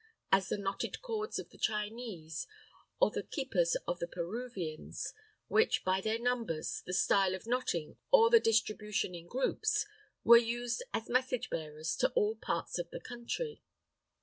As 0.31 0.49
the 0.49 0.57
knotted 0.57 1.03
cords 1.03 1.37
of 1.37 1.51
the 1.51 1.59
Chinese, 1.59 2.47
or 2.99 3.11
the 3.11 3.21
quippas 3.21 3.75
of 3.87 3.99
the 3.99 4.07
Peruvians, 4.07 5.13
which 5.47 5.83
by 5.83 6.01
their 6.01 6.17
numbers, 6.17 6.81
the 6.87 6.91
style 6.93 7.35
of 7.35 7.45
knotting, 7.45 7.97
or 8.11 8.31
the 8.31 8.39
distribution 8.39 9.13
in 9.13 9.27
groups, 9.27 9.85
were 10.23 10.37
used 10.37 10.81
as 10.91 11.07
message 11.07 11.51
bearers 11.51 11.95
to 11.97 12.09
all 12.13 12.35
parts 12.35 12.79
of 12.79 12.89
the 12.89 12.99
country. 12.99 13.61